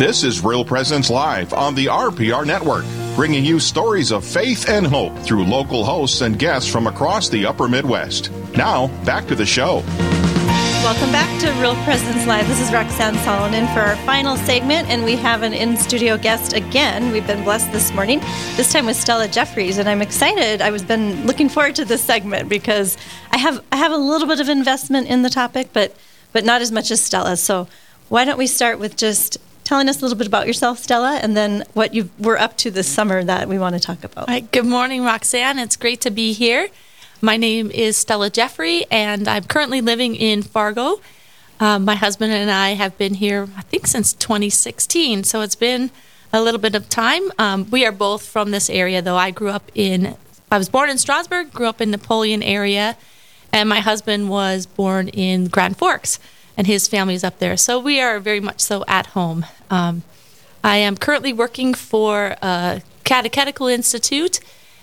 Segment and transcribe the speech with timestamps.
[0.00, 4.86] This is Real Presence Live on the RPR Network, bringing you stories of faith and
[4.86, 8.30] hope through local hosts and guests from across the upper Midwest.
[8.56, 9.82] Now, back to the show.
[10.82, 12.48] Welcome back to Real Presence Live.
[12.48, 16.54] This is Roxanne Salonen for our final segment, and we have an in studio guest
[16.54, 17.12] again.
[17.12, 18.20] We've been blessed this morning,
[18.56, 20.62] this time with Stella Jeffries, and I'm excited.
[20.62, 22.96] I was been looking forward to this segment because
[23.32, 25.94] I have I have a little bit of investment in the topic, but
[26.32, 27.36] but not as much as Stella.
[27.36, 27.68] So
[28.08, 29.36] why don't we start with just
[29.70, 32.72] telling us a little bit about yourself, Stella, and then what you were up to
[32.72, 34.28] this summer that we want to talk about.
[34.28, 35.60] All right, good morning, Roxanne.
[35.60, 36.70] It's great to be here.
[37.20, 41.00] My name is Stella Jeffrey, and I'm currently living in Fargo.
[41.60, 45.92] Um, my husband and I have been here, I think, since 2016, so it's been
[46.32, 47.30] a little bit of time.
[47.38, 49.14] Um, we are both from this area, though.
[49.14, 50.16] I grew up in,
[50.50, 52.96] I was born in Strasburg, grew up in Napoleon area,
[53.52, 56.18] and my husband was born in Grand Forks,
[56.56, 57.56] and his family's up there.
[57.56, 59.46] So we are very much so at home.
[59.70, 60.02] Um,
[60.62, 64.40] I am currently working for a catechetical institute,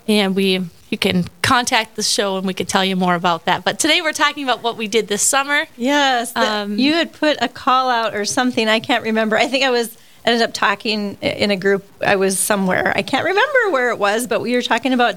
[0.08, 3.64] and we you can contact the show and we can tell you more about that.
[3.64, 5.66] But today we're talking about what we did this summer.
[5.76, 8.68] Yes, the, um, you had put a call out or something.
[8.70, 9.38] I can't remember.
[9.38, 11.86] I think I was ended up talking in a group.
[12.06, 12.94] I was somewhere.
[12.96, 15.16] I can't remember where it was, but we were talking about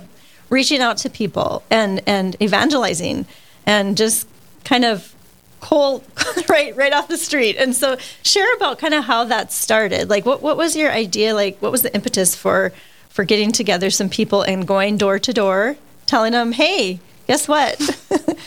[0.50, 3.26] reaching out to people and and evangelizing
[3.66, 4.26] and just
[4.64, 5.14] kind of
[5.60, 6.04] cold
[6.48, 10.24] right right off the street and so share about kind of how that started like
[10.24, 12.72] what, what was your idea like what was the impetus for
[13.10, 17.78] for getting together some people and going door to door, telling them, hey, guess what?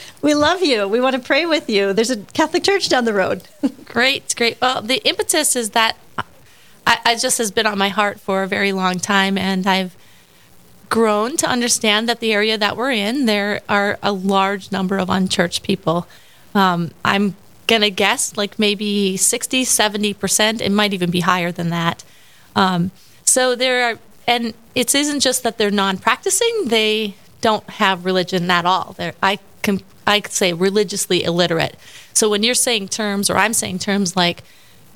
[0.21, 0.87] we love you.
[0.87, 1.93] We want to pray with you.
[1.93, 3.47] There's a Catholic church down the road.
[3.85, 4.59] great, great.
[4.59, 5.97] Well, the impetus is that
[6.87, 9.95] I, I, just has been on my heart for a very long time, and I've
[10.89, 15.09] grown to understand that the area that we're in, there are a large number of
[15.09, 16.07] unchurched people.
[16.55, 17.35] Um, I'm
[17.67, 20.61] going to guess like maybe 60, 70%.
[20.61, 22.03] It might even be higher than that.
[22.55, 22.91] Um,
[23.23, 28.65] so there are and it isn't just that they're non-practicing; they don't have religion at
[28.65, 28.93] all.
[28.97, 31.77] They're, I can I could say religiously illiterate.
[32.13, 34.43] So when you're saying terms, or I'm saying terms like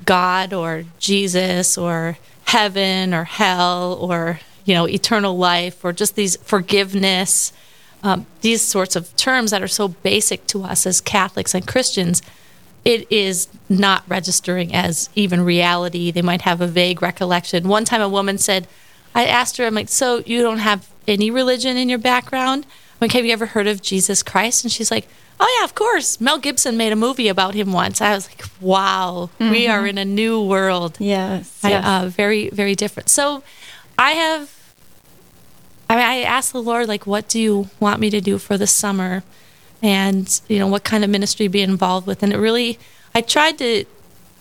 [0.06, 6.38] God or Jesus or heaven or hell or you know eternal life or just these
[6.38, 7.52] forgiveness,
[8.04, 12.22] um, these sorts of terms that are so basic to us as Catholics and Christians,
[12.86, 16.12] it is not registering as even reality.
[16.12, 17.68] They might have a vague recollection.
[17.68, 18.68] One time, a woman said
[19.14, 22.66] I asked her, I'm like, so you don't have any religion in your background?
[22.66, 24.64] I'm like, have you ever heard of Jesus Christ?
[24.64, 25.08] And she's like,
[25.40, 26.22] oh yeah, of course.
[26.22, 28.02] Mel Gibson made a movie about him once.
[28.02, 29.52] I was like, wow, mm-hmm.
[29.52, 30.98] we are in a new world.
[31.00, 31.86] Yes, I, yes.
[31.86, 33.10] Uh, very, very different.
[33.10, 33.44] So
[33.98, 34.54] I have,
[35.90, 38.58] I mean, I asked the Lord, like, what do you want me to do for
[38.58, 39.24] the summer?
[39.82, 42.24] And, you know, what kind of ministry be involved with?
[42.24, 42.80] And it really,
[43.16, 43.86] I tried to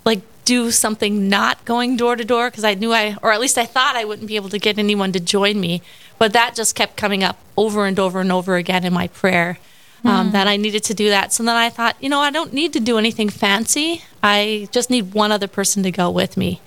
[0.04, 3.58] like do something not going door to door because I knew I, or at least
[3.58, 5.82] I thought I wouldn't be able to get anyone to join me.
[6.18, 9.58] But that just kept coming up over and over and over again in my prayer
[10.04, 10.32] um, mm.
[10.32, 11.32] that I needed to do that.
[11.32, 14.02] So then I thought, you know, I don't need to do anything fancy.
[14.22, 16.60] I just need one other person to go with me.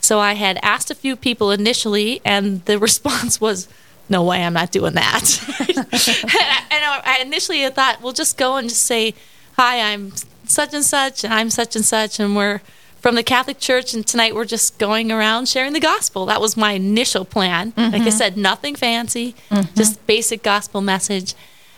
[0.00, 3.68] So I had asked a few people initially, and the response was,
[4.08, 5.40] no way, I'm not doing that.
[5.68, 9.14] and I initially thought, we'll just go and just say,
[9.54, 10.12] hi, I'm
[10.44, 12.60] such and such, and I'm such and such, and we're
[13.00, 16.26] from the Catholic Church, and tonight we're just going around sharing the gospel.
[16.26, 17.72] That was my initial plan.
[17.72, 17.92] Mm-hmm.
[17.92, 19.74] Like I said, nothing fancy, mm-hmm.
[19.74, 21.34] just basic gospel message.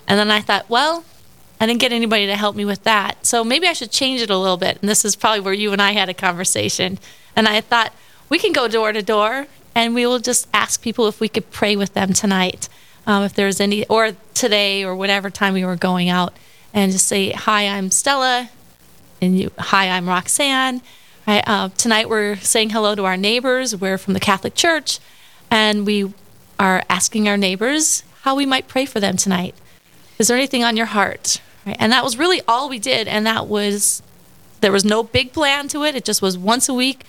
[0.07, 1.05] And then I thought, well,
[1.61, 3.27] I didn't get anybody to help me with that.
[3.27, 4.79] So maybe I should change it a little bit.
[4.81, 6.99] And this is probably where you and I had a conversation.
[7.35, 7.93] And I thought,
[8.29, 9.47] we can go door to door
[9.79, 12.69] and we will just ask people if we could pray with them tonight.
[13.07, 16.35] Um, if there's any, or today, or whatever time we were going out,
[16.75, 18.51] and just say, Hi, I'm Stella.
[19.23, 20.83] And you, Hi, I'm Roxanne
[21.29, 23.77] uh, tonight we're saying hello to our neighbors.
[23.77, 24.99] We're from the Catholic Church,
[25.51, 26.13] and we
[26.59, 29.55] are asking our neighbors how we might pray for them tonight.
[30.19, 31.41] Is there anything on your heart?
[31.67, 31.77] Right?
[31.79, 34.03] And that was really all we did, and that was
[34.61, 35.95] there was no big plan to it.
[35.95, 37.05] It just was once a week.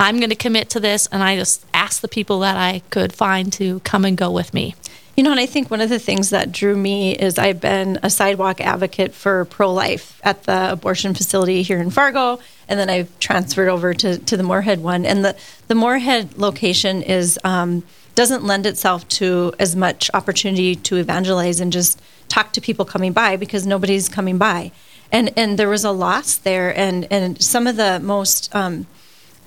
[0.00, 3.12] I'm going to commit to this, and I just asked the people that I could
[3.12, 4.74] find to come and go with me.
[5.16, 7.98] You know, and I think one of the things that drew me is I've been
[8.04, 12.88] a sidewalk advocate for pro life at the abortion facility here in Fargo, and then
[12.88, 15.04] I've transferred over to, to the Moorhead one.
[15.04, 15.36] And the,
[15.66, 17.82] the Moorhead location is um,
[18.14, 23.12] doesn't lend itself to as much opportunity to evangelize and just talk to people coming
[23.12, 24.70] by because nobody's coming by.
[25.10, 28.86] And, and there was a loss there, and, and some of the most um,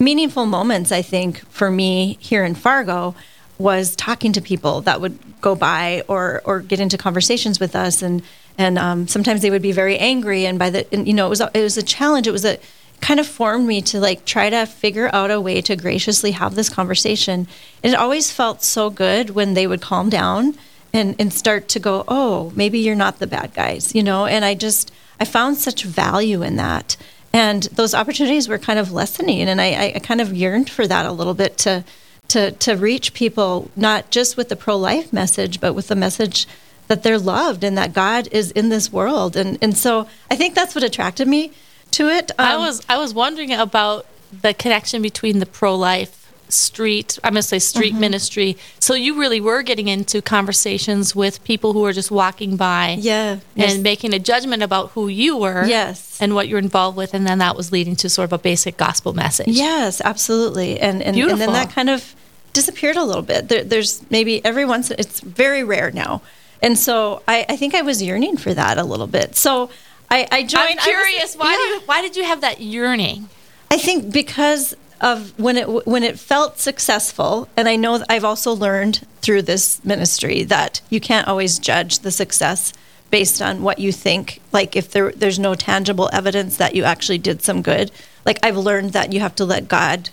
[0.01, 3.15] meaningful moments, I think, for me here in Fargo
[3.57, 8.01] was talking to people that would go by or or get into conversations with us
[8.01, 8.23] and
[8.57, 11.29] and um, sometimes they would be very angry and by the and, you know it
[11.29, 12.57] was a, it was a challenge it was a
[13.01, 16.55] kind of formed me to like try to figure out a way to graciously have
[16.55, 17.47] this conversation.
[17.83, 20.55] And it always felt so good when they would calm down
[20.93, 24.25] and, and start to go, oh, maybe you're not the bad guys, you know?
[24.25, 26.95] And I just, I found such value in that.
[27.33, 29.47] And those opportunities were kind of lessening.
[29.47, 31.83] And I, I kind of yearned for that a little bit to,
[32.29, 36.47] to, to reach people, not just with the pro life message, but with the message
[36.87, 39.37] that they're loved and that God is in this world.
[39.37, 41.53] And, and so I think that's what attracted me
[41.91, 42.31] to it.
[42.31, 44.05] Um, I was I was wondering about
[44.41, 46.20] the connection between the pro life
[46.51, 48.01] street i'm going to say street mm-hmm.
[48.01, 52.97] ministry so you really were getting into conversations with people who were just walking by
[52.99, 53.77] yeah and yes.
[53.77, 57.39] making a judgment about who you were yes and what you're involved with and then
[57.39, 61.39] that was leading to sort of a basic gospel message yes absolutely and and, and
[61.39, 62.15] then that kind of
[62.53, 66.21] disappeared a little bit there, there's maybe every once it's very rare now
[66.61, 69.69] and so I, I think i was yearning for that a little bit so
[70.11, 70.67] I, I joined.
[70.71, 71.35] I'm curious.
[71.35, 71.57] Was, why yeah.
[71.57, 73.29] do you, why did you have that yearning?
[73.71, 78.53] I think because of when it when it felt successful, and I know I've also
[78.53, 82.71] learned through this ministry that you can't always judge the success
[83.09, 84.41] based on what you think.
[84.51, 87.91] Like if there there's no tangible evidence that you actually did some good.
[88.25, 90.11] Like I've learned that you have to let God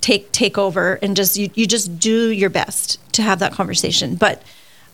[0.00, 4.14] take take over and just you, you just do your best to have that conversation.
[4.16, 4.42] But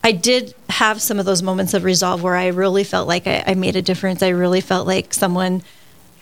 [0.03, 3.43] I did have some of those moments of resolve where I really felt like I,
[3.45, 4.21] I, made a difference.
[4.21, 5.63] I really felt like someone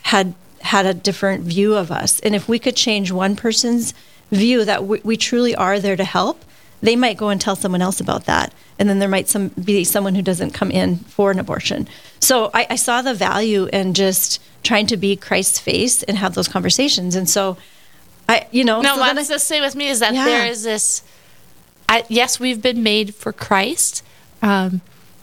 [0.03, 0.33] had
[0.65, 2.19] had a different view of us.
[2.21, 3.93] And if we could change one person's
[4.31, 6.43] view that we, we truly are there to help,
[6.81, 8.53] they might go and tell someone else about that.
[8.77, 11.87] And then there might some, be someone who doesn't come in for an abortion.
[12.19, 16.35] So I, I saw the value in just trying to be Christ's face and have
[16.35, 17.15] those conversations.
[17.15, 17.57] And so
[18.27, 20.25] I, you know, no, so what's the same with me is that yeah.
[20.25, 21.03] there is this
[21.87, 24.03] I, yes, we've been made for Christ
[24.41, 24.81] um,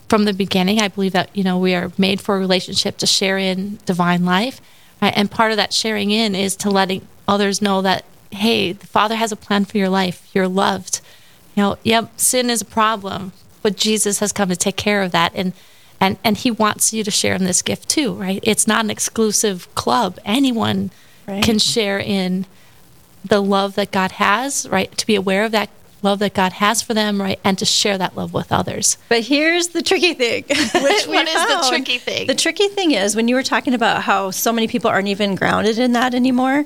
[0.09, 0.81] from the beginning.
[0.81, 4.25] I believe that you know we are made for a relationship to share in divine
[4.25, 4.61] life,
[5.03, 5.13] right?
[5.17, 9.17] and part of that sharing in is to letting others know that hey, the Father
[9.17, 10.29] has a plan for your life.
[10.33, 11.01] You're loved.
[11.55, 15.13] You know, yep, sin is a problem, but Jesus has come to take care of
[15.13, 15.53] that, and
[16.01, 18.41] and and He wants you to share in this gift too, right?
[18.43, 20.19] It's not an exclusive club.
[20.25, 20.91] Anyone
[21.29, 21.45] right.
[21.45, 22.47] can share in
[23.25, 24.97] the love that God has, right?
[24.97, 25.69] To be aware of that
[26.03, 28.97] love that God has for them, right, and to share that love with others.
[29.09, 30.45] But here's the tricky thing.
[30.49, 32.27] Which what is the tricky thing?
[32.27, 35.35] The tricky thing is when you were talking about how so many people aren't even
[35.35, 36.65] grounded in that anymore.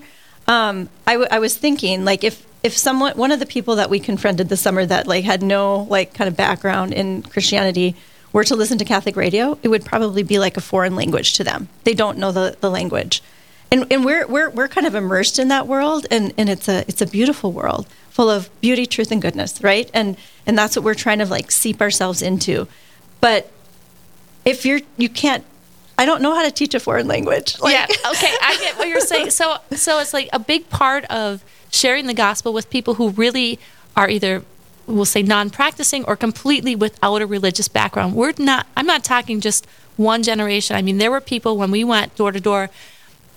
[0.48, 3.90] Um, I, w- I was thinking like if if someone one of the people that
[3.90, 7.94] we confronted this summer that like had no like kind of background in Christianity
[8.32, 11.44] were to listen to Catholic radio, it would probably be like a foreign language to
[11.44, 11.68] them.
[11.84, 13.22] They don't know the, the language.
[13.70, 16.84] And, and we're, we're, we're kind of immersed in that world and, and it's a
[16.88, 17.86] it's a beautiful world
[18.16, 19.90] full of beauty, truth, and goodness, right?
[19.92, 20.16] And
[20.46, 22.66] and that's what we're trying to like seep ourselves into.
[23.20, 23.52] But
[24.46, 25.44] if you're you can't
[25.98, 27.60] I don't know how to teach a foreign language.
[27.60, 28.10] Like, yeah.
[28.10, 28.32] Okay.
[28.40, 29.30] I get what you're saying.
[29.30, 33.58] So so it's like a big part of sharing the gospel with people who really
[33.94, 34.42] are either
[34.86, 38.14] we'll say non-practicing or completely without a religious background.
[38.14, 39.66] We're not I'm not talking just
[39.98, 40.74] one generation.
[40.74, 42.70] I mean, there were people when we went door to door,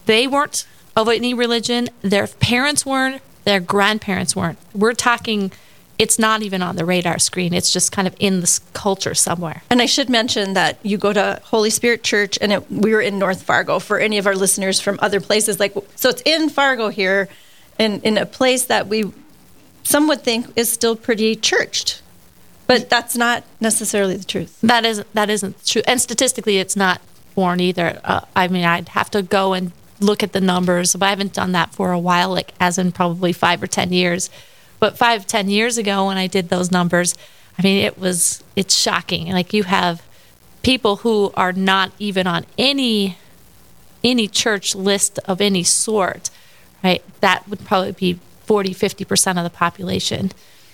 [0.10, 0.66] they weren't
[0.96, 4.58] of any religion, their parents weren't, their grandparents weren't.
[4.74, 5.52] We're talking
[6.00, 7.54] it's not even on the radar screen.
[7.54, 9.62] It's just kind of in this culture somewhere.
[9.70, 13.02] And I should mention that you go to Holy Spirit Church, and it, we were
[13.02, 15.60] in North Fargo for any of our listeners from other places.
[15.60, 17.30] Like, so it's in Fargo here,
[17.78, 19.12] and in a place that we
[19.84, 22.02] some would think is still pretty churched,
[22.66, 24.58] but that's not necessarily the truth.
[24.62, 27.02] That is that isn't true, and statistically, it's not
[27.36, 28.00] born either.
[28.04, 31.34] Uh, I mean, I'd have to go and look at the numbers, but I haven't
[31.34, 34.30] done that for a while, like as in probably five or 10 years.
[34.80, 37.16] But five, ten years ago when I did those numbers,
[37.58, 39.32] I mean, it was, it's shocking.
[39.32, 40.02] Like you have
[40.62, 43.18] people who are not even on any,
[44.04, 46.30] any church list of any sort,
[46.84, 47.04] right?
[47.20, 50.32] That would probably be 40, 50% of the population.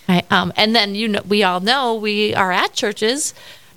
[0.08, 0.32] Right?
[0.32, 3.34] Um, and then, you know, we all know we are at churches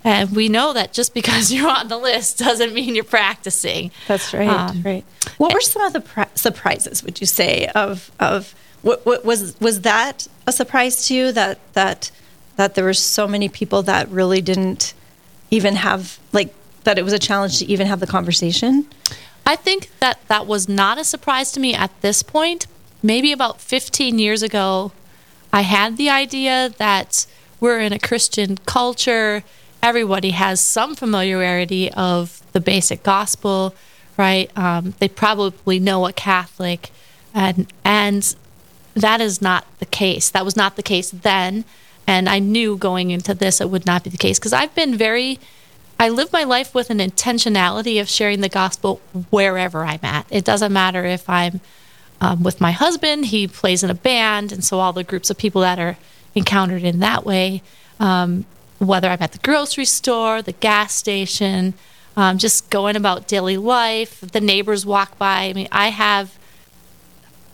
[0.09, 3.91] and we know that just because you're on the list doesn't mean you're practicing.
[4.07, 4.49] That's right.
[4.49, 5.05] Um, right.
[5.37, 7.05] What were some of the pre- surprises?
[7.05, 11.59] Would you say of of what, what, was was that a surprise to you that
[11.75, 12.11] that
[12.57, 14.95] that there were so many people that really didn't
[15.51, 18.87] even have like that it was a challenge to even have the conversation?
[19.45, 22.67] I think that that was not a surprise to me at this point.
[23.03, 24.93] Maybe about 15 years ago,
[25.53, 27.27] I had the idea that
[27.61, 29.45] we're in a Christian culture
[29.89, 33.75] everybody has some familiarity of the basic gospel,
[34.19, 34.51] right?
[34.57, 36.91] Um, they probably know a Catholic,
[37.33, 38.37] and and
[38.95, 40.29] that is not the case.
[40.31, 41.65] That was not the case then,
[42.07, 44.97] and I knew going into this it would not be the case because I've been
[44.97, 45.41] very
[45.99, 50.27] I live my life with an intentionality of sharing the gospel wherever I'm at.
[50.31, 51.61] It doesn't matter if I'm
[52.21, 55.39] um, with my husband, he plays in a band, and so all the groups of
[55.39, 55.97] people that are
[56.35, 57.63] encountered in that way,
[58.01, 58.45] um,
[58.79, 61.75] whether I'm at the grocery store, the gas station,
[62.17, 65.45] um, just going about daily life, the neighbors walk by.
[65.45, 66.39] I mean, I have,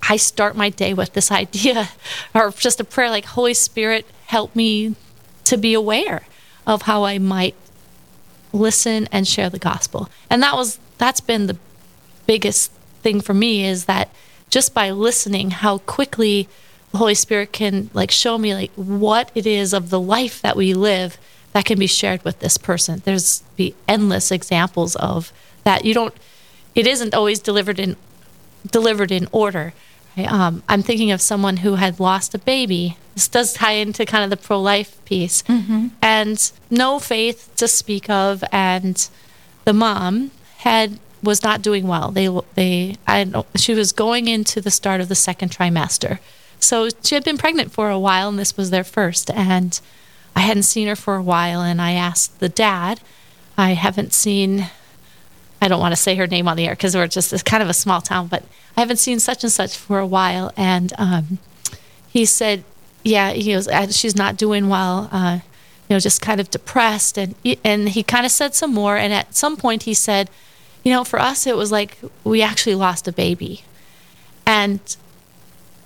[0.09, 1.91] I start my day with this idea
[2.35, 4.97] or just a prayer like, Holy Spirit, help me
[5.45, 6.23] to be aware
[6.67, 7.55] of how I might
[8.53, 10.09] listen and share the gospel.
[10.31, 11.59] And that was, that's been the
[12.27, 12.71] biggest
[13.03, 14.09] thing for me is that
[14.49, 16.49] just by listening, how quickly
[16.95, 20.57] the Holy Spirit can like show me like what it is of the life that
[20.57, 21.19] we live
[21.53, 23.03] that can be shared with this person.
[23.05, 25.33] There's be endless examples of
[25.65, 25.85] that.
[25.85, 26.15] You don't.
[26.77, 27.97] It isn't always delivered in
[28.65, 29.75] delivered in order.
[30.17, 30.31] Right?
[30.31, 32.97] Um, I'm thinking of someone who had lost a baby.
[33.15, 35.89] This does tie into kind of the pro life piece, mm-hmm.
[36.01, 39.09] and no faith to speak of, and
[39.65, 42.13] the mom had was not doing well.
[42.13, 46.21] They they I know she was going into the start of the second trimester.
[46.65, 49.81] So she had been pregnant for a while and this was their first and
[50.37, 53.01] I hadn't seen her for a while and I asked the dad,
[53.57, 54.67] I haven't seen
[55.65, 57.63] I don't want to say her name on the air because we're just a, kind
[57.63, 58.45] of a small town, but
[58.77, 60.53] I haven't seen such and such for a while.
[60.59, 61.39] And um,
[62.07, 62.65] he said,
[63.03, 63.67] "Yeah, he goes,
[63.97, 65.09] she's not doing well.
[65.11, 65.39] Uh,
[65.89, 68.99] you know, just kind of depressed." And and he kind of said some more.
[68.99, 70.29] And at some point, he said,
[70.83, 73.65] you know, for us, it was like we actually lost a baby.
[74.45, 74.81] And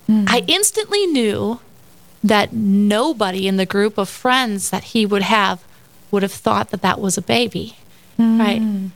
[0.08, 0.26] mm.
[0.28, 1.60] I instantly knew
[2.22, 5.64] that nobody in the group of friends that he would have
[6.10, 7.76] would have thought that that was a baby.
[8.18, 8.38] Mm.
[8.38, 8.90] Right.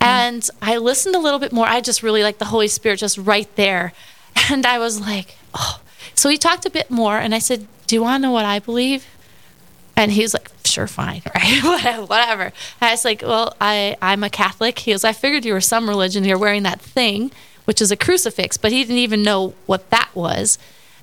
[0.00, 1.66] And I listened a little bit more.
[1.66, 3.92] I just really like the Holy Spirit just right there.
[4.50, 5.80] And I was like, oh.
[6.14, 8.44] So he talked a bit more, and I said, Do you want to know what
[8.44, 9.06] I believe?
[9.96, 11.64] And he was like, sure, fine, right?
[12.08, 12.42] Whatever.
[12.44, 14.78] And I was like, well, I, I'm a Catholic.
[14.78, 16.24] He was, I figured you were some religion.
[16.24, 17.32] You're wearing that thing,
[17.66, 20.58] which is a crucifix, but he didn't even know what that was.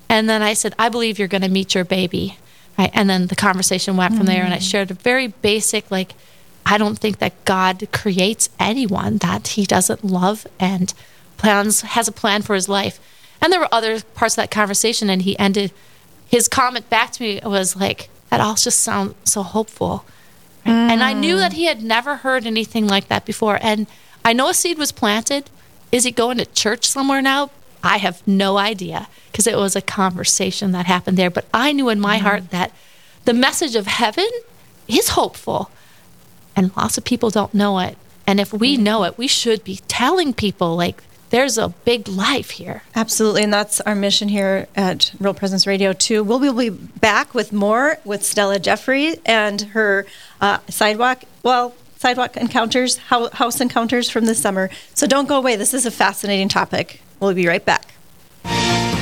[0.08, 2.36] And then I said, I believe you're going to meet your baby.
[2.76, 2.90] Right?
[2.92, 4.70] And then the conversation went from there, and I mm.
[4.70, 6.14] shared a very basic, like,
[6.66, 10.92] I don't think that God creates anyone that he doesn't love and
[11.36, 12.98] plans has a plan for his life.
[13.40, 15.72] And there were other parts of that conversation, and he ended
[16.26, 20.04] his comment back to me was like, that all just sounds so hopeful.
[20.66, 20.90] Mm.
[20.90, 23.58] And I knew that he had never heard anything like that before.
[23.60, 23.86] And
[24.24, 25.50] I know a seed was planted.
[25.94, 27.50] Is he going to church somewhere now?
[27.84, 31.30] I have no idea because it was a conversation that happened there.
[31.30, 32.22] But I knew in my mm.
[32.22, 32.72] heart that
[33.26, 34.28] the message of heaven
[34.88, 35.70] is hopeful.
[36.56, 37.96] And lots of people don't know it.
[38.26, 42.50] And if we know it, we should be telling people, like, there's a big life
[42.50, 42.82] here.
[42.96, 46.24] Absolutely, and that's our mission here at Real Presence Radio too.
[46.24, 50.06] We'll be back with more with Stella Jeffrey and her
[50.40, 51.22] uh, sidewalk.
[51.44, 51.74] Well,
[52.04, 54.68] sidewalk encounters, house encounters from this summer.
[54.92, 55.56] So don't go away.
[55.56, 57.00] This is a fascinating topic.
[57.18, 57.94] We'll be right back.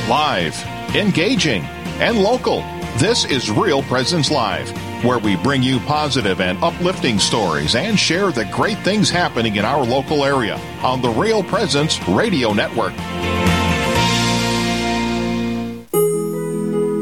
[0.07, 0.55] Live,
[0.95, 1.63] engaging,
[1.99, 2.61] and local.
[2.95, 4.71] This is Real Presence Live
[5.03, 9.65] where we bring you positive and uplifting stories and share the great things happening in
[9.65, 12.93] our local area on the Real Presence Radio Network.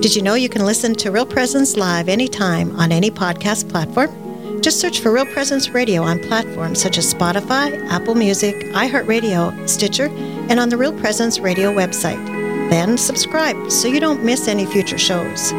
[0.02, 4.31] Did you know you can listen to Real Presence live anytime on any podcast platform?
[4.62, 10.08] Just search for Real Presence Radio on platforms such as Spotify, Apple Music, iHeartRadio, Stitcher,
[10.50, 12.24] and on the Real Presence Radio website.
[12.70, 15.52] Then subscribe so you don't miss any future shows.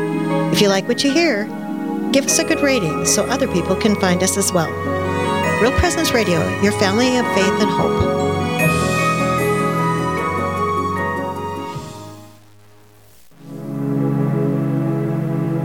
[0.53, 1.47] If you like what you hear,
[2.13, 4.71] Give us a good rating so other people can find us as well.
[5.63, 8.22] Real Presence Radio, your family of faith and hope.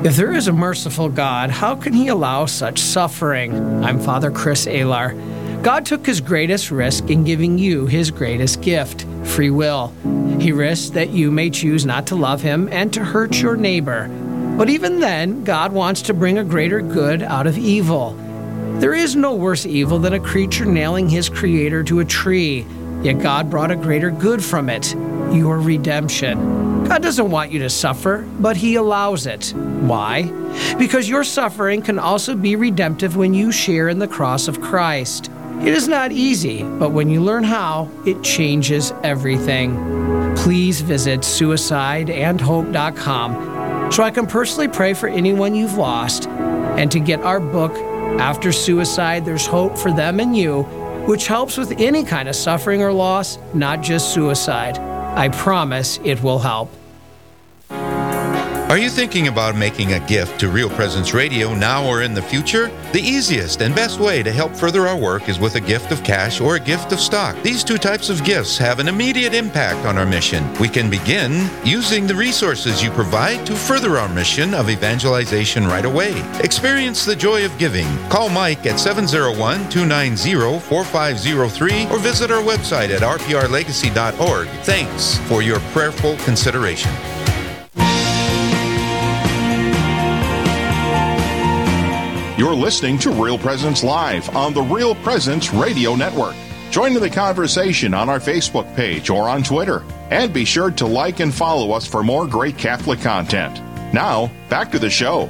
[0.07, 3.83] If there is a merciful God, how can He allow such suffering?
[3.83, 5.11] I'm Father Chris Alar.
[5.61, 9.93] God took His greatest risk in giving you His greatest gift free will.
[10.39, 14.07] He risked that you may choose not to love Him and to hurt your neighbor.
[14.57, 18.13] But even then, God wants to bring a greater good out of evil.
[18.79, 22.65] There is no worse evil than a creature nailing his creator to a tree,
[23.03, 24.95] yet God brought a greater good from it
[25.33, 26.76] your redemption.
[26.87, 29.51] God doesn't want you to suffer, but He allows it.
[29.53, 30.23] Why?
[30.77, 35.29] Because your suffering can also be redemptive when you share in the cross of Christ.
[35.61, 39.75] It is not easy, but when you learn how, it changes everything.
[40.37, 47.19] Please visit suicideandhope.com so I can personally pray for anyone you've lost and to get
[47.21, 47.73] our book,
[48.19, 50.63] After Suicide There's Hope for Them and You,
[51.05, 54.77] which helps with any kind of suffering or loss, not just suicide.
[54.77, 56.69] I promise it will help.
[58.69, 62.21] Are you thinking about making a gift to Real Presence Radio now or in the
[62.21, 62.69] future?
[62.91, 66.03] The easiest and best way to help further our work is with a gift of
[66.03, 67.41] cash or a gift of stock.
[67.43, 70.53] These two types of gifts have an immediate impact on our mission.
[70.59, 75.85] We can begin using the resources you provide to further our mission of evangelization right
[75.85, 76.21] away.
[76.41, 77.87] Experience the joy of giving.
[78.09, 84.49] Call Mike at 701 290 4503 or visit our website at rprlegacy.org.
[84.65, 86.91] Thanks for your prayerful consideration.
[92.37, 96.35] You're listening to Real Presence Live on the Real Presence Radio Network.
[96.69, 99.83] Join in the conversation on our Facebook page or on Twitter.
[100.11, 103.59] And be sure to like and follow us for more great Catholic content.
[103.91, 105.25] Now, back to the show.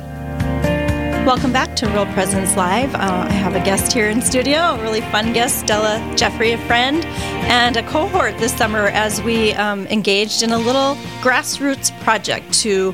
[1.25, 2.93] Welcome back to Real Presence Live.
[2.93, 6.57] Uh, I have a guest here in studio, a really fun guest, Stella Jeffrey, a
[6.67, 12.51] friend, and a cohort this summer as we um, engaged in a little grassroots project
[12.63, 12.93] to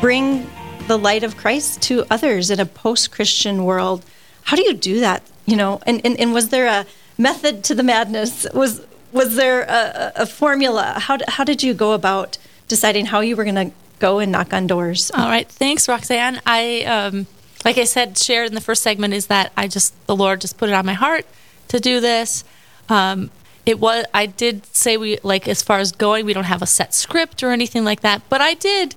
[0.00, 0.48] bring
[0.86, 4.04] the light of Christ to others in a post Christian world.
[4.42, 5.22] How do you do that?
[5.46, 6.86] You know, and, and, and was there a
[7.16, 8.46] method to the madness?
[8.54, 10.96] Was was there a, a formula?
[10.98, 12.36] How, how did you go about
[12.66, 15.12] deciding how you were going to go and knock on doors?
[15.12, 16.42] All right, thanks, Roxanne.
[16.44, 17.28] I, um,
[17.64, 20.58] like I said, shared in the first segment is that I just the Lord just
[20.58, 21.26] put it on my heart
[21.68, 22.44] to do this.
[22.88, 23.30] Um,
[23.64, 26.66] it was I did say we like as far as going, we don't have a
[26.66, 28.94] set script or anything like that, but I did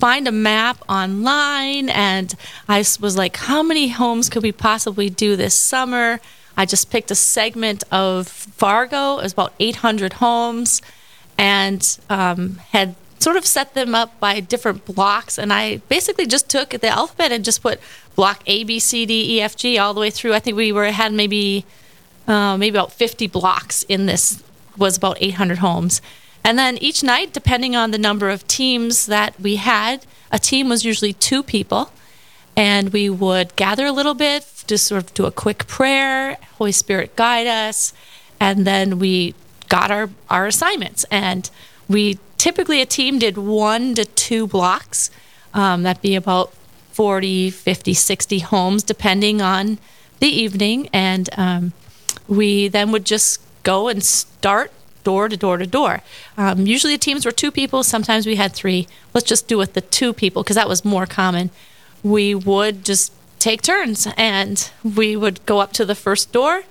[0.00, 2.34] find a map online and
[2.68, 6.20] I was like, how many homes could we possibly do this summer?
[6.56, 10.82] I just picked a segment of Fargo, it was about 800 homes,
[11.38, 15.38] and um, had sort of set them up by different blocks.
[15.38, 17.78] And I basically just took the alphabet and just put
[18.16, 20.34] block A, B, C, D, E, F, G all the way through.
[20.34, 21.64] I think we were had maybe
[22.26, 24.42] uh, maybe about 50 blocks in this
[24.76, 26.00] was about 800 homes.
[26.44, 30.68] And then each night, depending on the number of teams that we had, a team
[30.68, 31.92] was usually two people.
[32.56, 36.72] And we would gather a little bit, just sort of do a quick prayer, Holy
[36.72, 37.92] Spirit guide us.
[38.38, 39.34] And then we
[39.68, 41.04] got our, our assignments.
[41.10, 41.48] And
[41.88, 45.10] we typically, a team did one to two blocks.
[45.54, 46.52] Um, that'd be about
[46.92, 49.78] 40, 50, 60 homes, depending on
[50.18, 50.88] the evening.
[50.92, 51.72] And um,
[52.28, 54.72] we then would just go and start
[55.04, 56.02] door to door to door.
[56.36, 57.82] Um, usually the teams were two people.
[57.82, 58.88] Sometimes we had three.
[59.14, 61.50] Let's just do it with the two people because that was more common.
[62.02, 66.62] We would just take turns and we would go up to the first door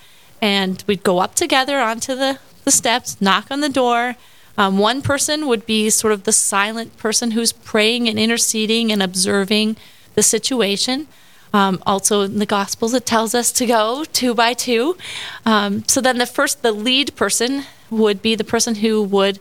[0.41, 4.15] and we'd go up together onto the, the steps, knock on the door.
[4.57, 9.01] Um, one person would be sort of the silent person who's praying and interceding and
[9.01, 9.77] observing
[10.15, 11.07] the situation.
[11.53, 14.97] Um, also in the Gospels, it tells us to go two by two.
[15.45, 19.39] Um, so then the first, the lead person would be the person who would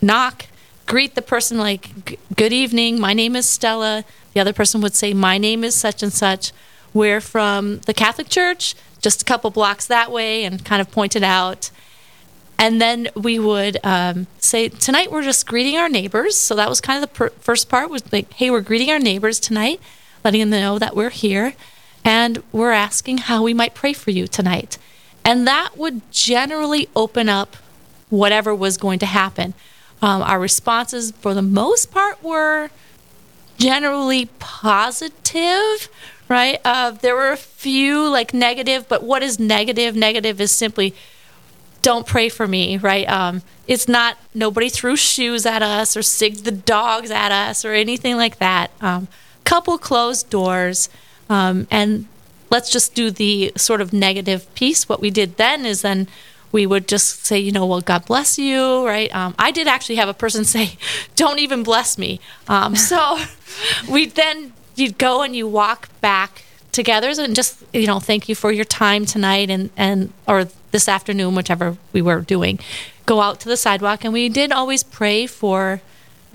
[0.00, 0.46] knock,
[0.86, 5.14] greet the person like, "Good evening, my name is Stella." The other person would say,
[5.14, 6.52] "My name is such and such.
[6.94, 11.16] We're from the Catholic Church, just a couple blocks that way," and kind of point
[11.16, 11.70] it out.
[12.58, 16.80] And then we would um, say, "Tonight we're just greeting our neighbors." So that was
[16.80, 19.80] kind of the per- first part was like, "Hey, we're greeting our neighbors tonight,
[20.24, 21.54] letting them know that we're here."
[22.04, 24.76] And we're asking how we might pray for you tonight.
[25.24, 27.56] And that would generally open up
[28.10, 29.54] whatever was going to happen.
[30.00, 32.70] Um, our responses, for the most part, were
[33.56, 35.88] generally positive,
[36.28, 36.60] right?
[36.64, 39.94] Uh, there were a few like negative, but what is negative?
[39.94, 40.94] Negative is simply
[41.82, 43.08] don't pray for me, right?
[43.08, 47.72] Um, it's not nobody threw shoes at us or sigged the dogs at us or
[47.72, 48.70] anything like that.
[48.80, 49.08] Um,
[49.44, 50.88] couple closed doors,
[51.28, 52.06] um, and
[52.52, 54.86] let's just do the sort of negative piece.
[54.86, 56.06] What we did then is then
[56.52, 59.12] we would just say, you know, well, God bless you, right?
[59.14, 60.76] Um, I did actually have a person say,
[61.16, 62.20] don't even bless me.
[62.46, 63.18] Um, so
[63.90, 68.34] we then, you'd go and you walk back together and just, you know, thank you
[68.34, 72.58] for your time tonight and, and, or this afternoon, whichever we were doing.
[73.06, 75.80] Go out to the sidewalk and we did always pray for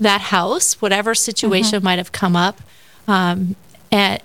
[0.00, 1.84] that house, whatever situation mm-hmm.
[1.84, 2.60] might have come up.
[3.06, 3.54] Um,
[3.90, 4.20] and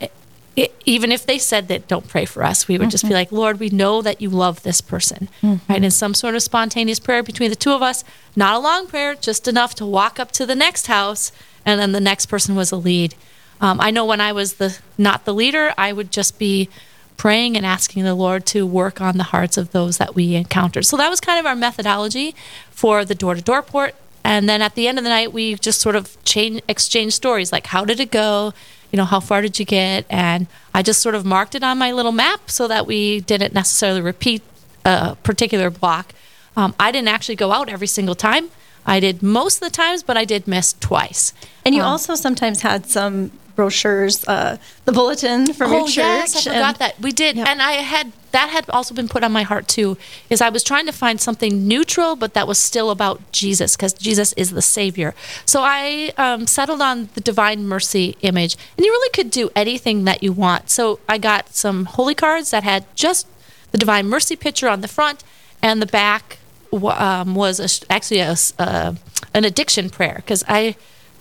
[0.55, 2.89] it, even if they said that don't pray for us, we would mm-hmm.
[2.91, 3.15] just be mm-hmm.
[3.15, 5.71] like, Lord, we know that you love this person, mm-hmm.
[5.71, 5.83] right?
[5.83, 8.03] In some sort of spontaneous prayer between the two of us,
[8.35, 11.31] not a long prayer, just enough to walk up to the next house,
[11.65, 13.15] and then the next person was a lead.
[13.61, 16.69] Um, I know when I was the not the leader, I would just be
[17.17, 20.85] praying and asking the Lord to work on the hearts of those that we encountered.
[20.85, 22.35] So that was kind of our methodology
[22.69, 23.95] for the door to door port.
[24.23, 27.51] And then at the end of the night, we just sort of change, exchange stories
[27.51, 28.53] like, how did it go?
[28.93, 30.05] You know, how far did you get?
[30.07, 33.51] And I just sort of marked it on my little map so that we didn't
[33.51, 34.43] necessarily repeat
[34.85, 36.13] a particular block.
[36.55, 38.49] Um, I didn't actually go out every single time.
[38.85, 41.33] I did most of the times, but I did miss twice.
[41.65, 45.95] And you Um, also sometimes had some brochures, uh, the bulletin from your oh church.
[45.97, 47.45] yes, I forgot and- that we did, Yeah.
[47.49, 49.97] and I had that had also been put on my heart too.
[50.29, 53.93] Is I was trying to find something neutral, but that was still about Jesus because
[53.93, 55.13] Jesus is the Savior.
[55.45, 60.03] So I um, settled on the Divine Mercy image, and you really could do anything
[60.05, 60.69] that you want.
[60.69, 63.27] So I got some holy cards that had just
[63.71, 65.23] the Divine Mercy picture on the front,
[65.61, 66.39] and the back
[66.73, 68.95] um, was a, actually a, uh,
[69.33, 70.75] an addiction prayer because I.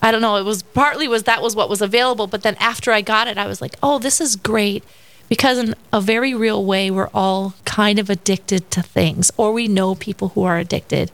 [0.05, 0.35] I don't know.
[0.35, 3.37] It was partly was that was what was available, but then after I got it,
[3.37, 4.83] I was like, "Oh, this is great,"
[5.33, 9.67] because in a very real way, we're all kind of addicted to things, or we
[9.67, 11.11] know people who are addicted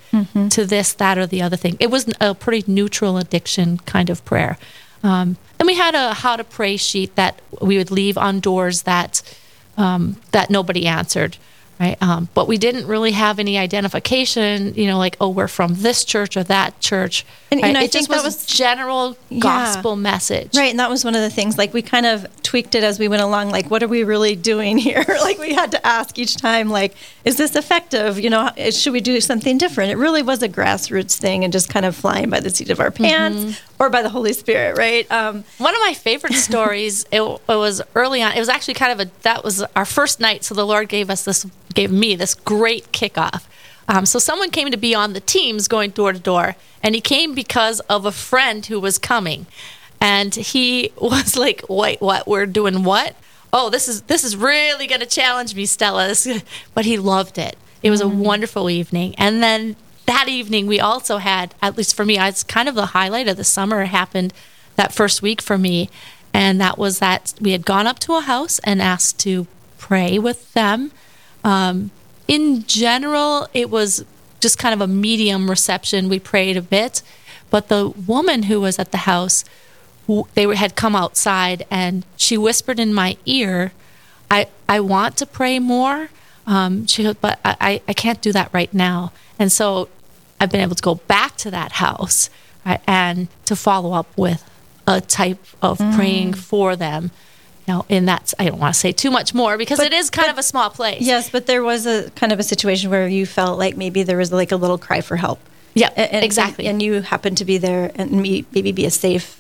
[0.50, 1.78] to this, that, or the other thing.
[1.80, 4.58] It was a pretty neutral addiction kind of prayer.
[5.04, 8.82] Um, and we had a how to pray sheet that we would leave on doors
[8.82, 9.22] that
[9.78, 11.38] um, that nobody answered,
[11.80, 11.98] right?
[12.02, 16.04] Um, but we didn't really have any identification, you know, like oh, we're from this
[16.04, 17.26] church or that church.
[17.52, 17.72] And, right?
[17.74, 19.40] know, I it just think that was, general Yeah.
[19.40, 21.58] gospel message, Right, and that was one of the things.
[21.58, 23.50] Like we kind of tweaked it as we went along.
[23.50, 25.06] Like, what are we really doing here?
[25.22, 28.20] like we had to ask each time, like, is this effective?
[28.20, 29.92] You know, should we do something different?
[29.92, 32.80] It really was a grassroots thing, and just kind of flying by the seat of
[32.80, 35.10] our pants or by the Holy Spirit, right?
[35.10, 37.06] Um, One of my favorite stories.
[37.12, 38.34] It, it was early on.
[38.34, 40.44] It was actually kind of a that was our first night.
[40.44, 43.46] So the Lord gave us this, gave me this great kickoff.
[43.88, 47.02] Um, so someone came to be on the teams going door to door, and he
[47.02, 49.48] came because of a friend who was coming,
[50.00, 52.28] and he was like, "Wait, what?
[52.28, 53.16] We're doing what?
[53.52, 56.14] Oh, this is this is really going to challenge me, Stella."
[56.76, 57.58] But he loved it.
[57.82, 59.78] It was a wonderful evening, and then
[60.10, 63.38] that evening we also had, at least for me, it's kind of the highlight of
[63.38, 63.86] the summer.
[63.86, 64.34] Happened
[64.76, 65.88] that first week for me,
[66.34, 69.46] and that was that we had gone up to a house and asked to
[69.78, 70.92] pray with them.
[71.44, 71.92] Um,
[72.28, 74.04] in general, it was
[74.40, 76.10] just kind of a medium reception.
[76.10, 77.04] We prayed a bit,
[77.52, 79.46] but the woman who was at the house,
[80.34, 83.74] they had come outside, and she whispered in my ear,
[84.32, 86.10] "I I want to pray more."
[86.48, 89.88] Um, she goes, "But I I can't do that right now." And so
[90.40, 92.30] I've been able to go back to that house
[92.66, 94.44] right, and to follow up with
[94.88, 95.96] a type of mm.
[95.96, 97.12] praying for them.
[97.68, 99.94] You know, and that's I don't want to say too much more because But- it
[99.94, 101.02] is kind but- of a small place.
[101.02, 104.18] yes, but there was a kind of a situation where you felt like maybe there
[104.18, 105.40] was like a little cry for help.
[105.76, 106.66] Yeah, and, exactly.
[106.66, 109.40] And, you happened to be there and maybe be a safe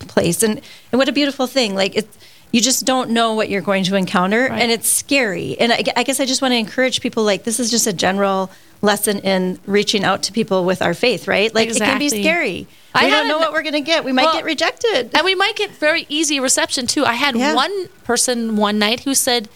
[0.00, 0.42] place.
[0.42, 1.76] And and what a beautiful thing!
[1.76, 2.08] Like it,
[2.50, 4.60] you just don't know what you're going to encounter, Right.
[4.60, 5.56] and it's scary.
[5.60, 7.22] And I, I guess I just want to encourage people.
[7.22, 11.26] Like this is just a general lesson in reaching out to people with our faith,
[11.26, 11.52] right?
[11.54, 12.22] Like it can be Exactly.
[12.22, 12.66] scary.
[12.94, 14.04] I we don't know what we're going to get.
[14.04, 15.10] We might Well, get rejected.
[15.14, 17.04] and we might get very easy reception too.
[17.04, 17.54] I had Yeah.
[17.54, 19.48] one person one night who said,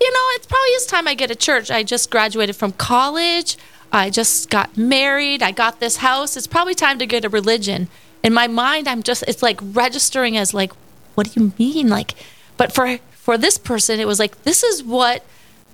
[0.00, 1.70] "You know, it's probably is time I get a church.
[1.70, 3.56] I just graduated from college.
[3.92, 5.42] I just got married.
[5.42, 6.36] I got this house.
[6.36, 7.88] It's probably time to get a religion."
[8.22, 10.72] In my mind, I'm just it's like registering as like,
[11.14, 12.14] "What do you mean?" Like,
[12.56, 15.22] but for for this person, it was like, "This is what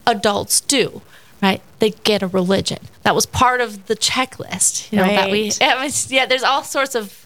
[0.06, 1.02] adults do."
[1.42, 1.62] Right?
[1.79, 2.79] They get a religion.
[3.03, 5.61] That was part of the checklist, you know, that we Right.
[5.61, 7.20] yeah, yeah, there's all sorts of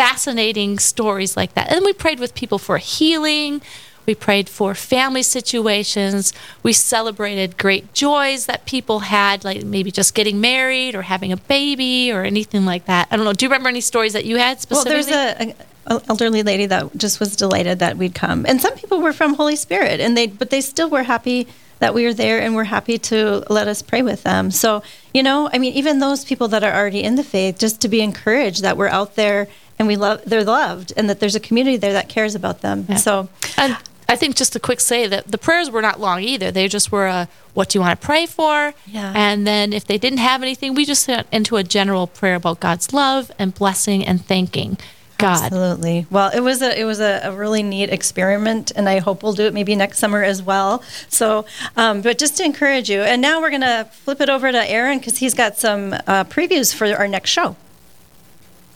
[0.00, 1.70] fascinating stories like that.
[1.72, 3.60] And we prayed with people for healing.
[4.06, 6.32] We prayed for family situations.
[6.62, 11.36] We celebrated great joys that people had, like maybe just getting married or having a
[11.36, 13.08] baby or anything like that.
[13.10, 13.32] I don't know.
[13.32, 15.12] Do you remember any stories that you had specifically?
[15.12, 18.74] Well, there's a, a elderly lady that just was delighted that we'd come, and some
[18.74, 21.46] people were from Holy Spirit, and they but they still were happy
[21.80, 24.50] that we are there, and we're happy to let us pray with them.
[24.50, 27.80] So you know, I mean, even those people that are already in the faith, just
[27.82, 31.34] to be encouraged that we're out there and we love they're loved, and that there's
[31.34, 32.86] a community there that cares about them.
[32.88, 32.96] Yeah.
[32.96, 33.76] So And
[34.10, 36.50] I think just a quick say that the prayers were not long either.
[36.50, 38.74] They just were a what do you want to pray for?
[38.86, 39.12] Yeah.
[39.14, 42.58] And then if they didn't have anything, we just went into a general prayer about
[42.58, 44.78] God's love and blessing and thanking
[45.20, 45.44] God.
[45.44, 46.06] Absolutely.
[46.10, 49.32] Well, it was a it was a, a really neat experiment, and I hope we'll
[49.32, 50.82] do it maybe next summer as well.
[51.08, 51.44] So,
[51.76, 54.98] um, but just to encourage you, and now we're gonna flip it over to Aaron
[54.98, 57.56] because he's got some uh, previews for our next show.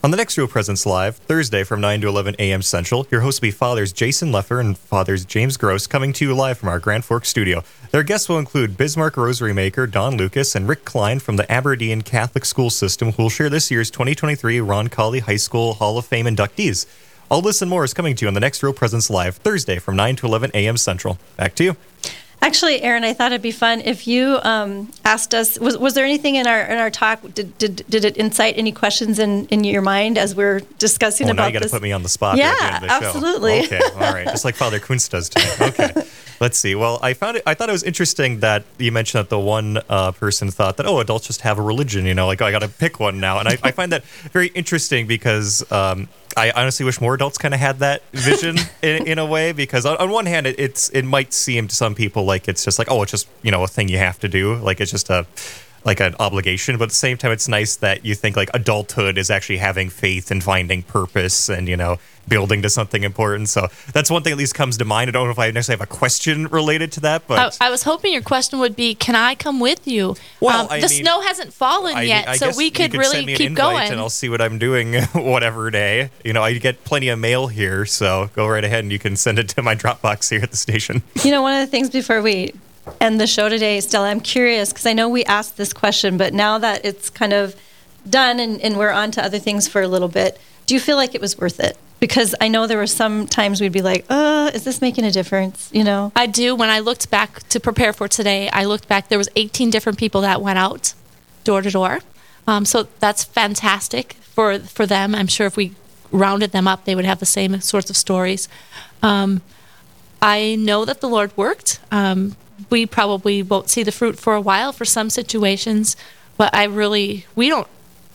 [0.05, 2.61] On the next Real Presence Live, Thursday from 9 to 11 a.m.
[2.61, 6.35] Central, your hosts will be Fathers Jason Lefor and Fathers James Gross coming to you
[6.35, 7.65] live from our Grand Forks studio.
[7.91, 12.03] Their guests will include Bismarck Rosary Maker Don Lucas and Rick Klein from the Aberdeen
[12.03, 16.27] Catholic School System, who will share this year's 2023 Roncalli High School Hall of Fame
[16.27, 16.85] inductees.
[17.31, 19.79] All this and more is coming to you on the next Real Presence Live, Thursday
[19.79, 20.77] from 9 to 11 a.m.
[20.77, 21.17] Central.
[21.39, 21.77] Back to you.
[22.45, 25.59] Actually, Aaron, I thought it'd be fun if you um, asked us.
[25.59, 27.23] Was, was there anything in our in our talk?
[27.33, 31.31] Did, did, did it incite any questions in, in your mind as we're discussing Oh,
[31.31, 32.37] about now you got to put me on the spot.
[32.37, 33.07] Yeah, the end of the show.
[33.07, 33.61] absolutely.
[33.61, 34.27] Okay, all right.
[34.27, 35.55] Just like Father Kunst does today.
[35.59, 36.07] Okay.
[36.41, 36.75] Let's see.
[36.75, 37.45] Well, I found it.
[37.47, 40.85] I thought it was interesting that you mentioned that the one uh, person thought that
[40.85, 42.05] oh, adults just have a religion.
[42.05, 44.05] You know, like oh, I got to pick one now, and I, I, find that
[44.05, 49.07] very interesting because um, I honestly wish more adults kind of had that vision in,
[49.07, 49.53] in, a way.
[49.53, 52.65] Because on, on one hand, it, it's it might seem to some people like it's
[52.65, 54.57] just like oh, it's just you know a thing you have to do.
[54.57, 55.27] Like it's just a
[55.85, 59.19] like an obligation, but at the same time, it's nice that you think like adulthood
[59.19, 63.49] is actually having faith and finding purpose and you know building to something important.
[63.51, 65.09] So that's one thing at least comes to mind.
[65.09, 67.71] I don't know if I necessarily have a question related to that, but I, I
[67.71, 71.05] was hoping your question would be, "Can I come with you?" Well, um, the mean,
[71.05, 73.91] snow hasn't fallen I, yet, I so we could, could really keep going.
[73.91, 76.11] And I'll see what I'm doing whatever day.
[76.25, 79.17] You know, I get plenty of mail here, so go right ahead and you can
[79.17, 81.03] send it to my Dropbox here at the station.
[81.23, 82.53] You know, one of the things before we
[83.01, 86.33] end the show today, Stella, I'm curious because I know we asked this question, but
[86.33, 87.57] now that it's kind of
[88.09, 90.97] done and, and we're on to other things for a little bit, do you feel
[90.97, 91.77] like it was worth it?
[92.01, 95.11] Because I know there were some times we'd be like, uh, is this making a
[95.11, 95.71] difference?
[95.73, 96.13] You know?
[96.15, 96.55] I do.
[96.55, 99.99] When I looked back to prepare for today, I looked back, there was 18 different
[99.99, 100.93] people that went out
[101.45, 102.01] door to door.
[102.47, 105.15] Um, so that's fantastic for, for them.
[105.15, 105.75] I'm sure if we
[106.11, 108.49] rounded them up, they would have the same sorts of stories.
[109.03, 109.41] Um,
[110.21, 111.81] I know that the Lord worked.
[111.91, 112.37] Um,
[112.71, 115.97] we probably won't see the fruit for a while for some situations,
[116.37, 117.69] but I really we don't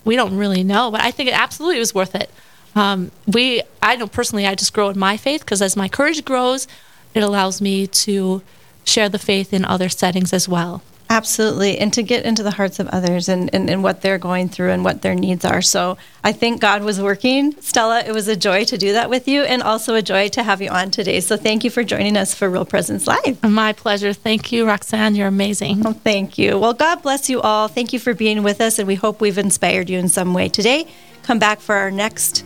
[0.05, 0.91] we don't really know.
[0.91, 2.29] But I think it absolutely was worth it.
[2.75, 6.23] Um, we I know personally I just grow in my faith because as my courage
[6.25, 6.67] grows,
[7.13, 8.41] it allows me to
[8.83, 10.81] share the faith in other settings as well.
[11.11, 11.79] Absolutely.
[11.79, 14.69] And to get into the hearts of others and, and, and, what they're going through
[14.69, 15.61] and what their needs are.
[15.61, 17.59] So I think God was working.
[17.61, 20.43] Stella, it was a joy to do that with you and also a joy to
[20.43, 21.19] have you on today.
[21.19, 23.41] So thank you for joining us for Real Presence Live.
[23.41, 24.13] My pleasure.
[24.13, 25.15] Thank you, Roxanne.
[25.15, 25.81] You're amazing.
[25.81, 26.59] Well, thank you.
[26.59, 27.67] Well, God bless you all.
[27.67, 30.47] Thank you for being with us, and we hope we've inspired you in some way
[30.47, 30.87] today.
[31.23, 32.45] Come back for our next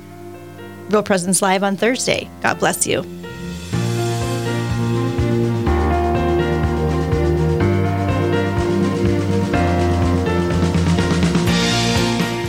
[0.90, 2.30] Real Presence Live on Thursday.
[2.42, 3.23] God bless you.